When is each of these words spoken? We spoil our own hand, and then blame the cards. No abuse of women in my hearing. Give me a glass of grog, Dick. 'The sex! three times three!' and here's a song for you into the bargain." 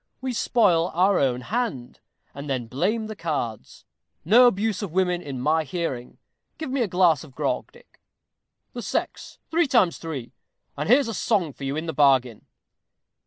We 0.19 0.33
spoil 0.33 0.87
our 0.95 1.19
own 1.19 1.41
hand, 1.41 1.99
and 2.33 2.49
then 2.49 2.65
blame 2.65 3.05
the 3.05 3.15
cards. 3.15 3.85
No 4.25 4.47
abuse 4.47 4.81
of 4.81 4.91
women 4.91 5.21
in 5.21 5.39
my 5.39 5.63
hearing. 5.63 6.17
Give 6.57 6.71
me 6.71 6.81
a 6.81 6.87
glass 6.87 7.23
of 7.23 7.35
grog, 7.35 7.71
Dick. 7.71 8.01
'The 8.73 8.81
sex! 8.81 9.37
three 9.51 9.67
times 9.67 9.99
three!' 9.99 10.31
and 10.75 10.89
here's 10.89 11.07
a 11.07 11.13
song 11.13 11.53
for 11.53 11.65
you 11.65 11.75
into 11.75 11.85
the 11.85 11.93
bargain." 11.93 12.47